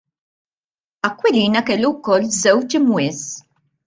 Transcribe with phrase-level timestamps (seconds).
[1.09, 3.21] Aquilina kellu wkoll żewġ imwies.